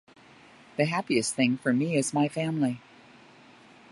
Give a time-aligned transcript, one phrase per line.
[0.77, 2.81] The happiest thing for me is my family.